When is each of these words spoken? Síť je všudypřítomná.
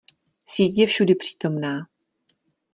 Síť 0.45 0.77
je 0.77 0.87
všudypřítomná. 0.87 1.87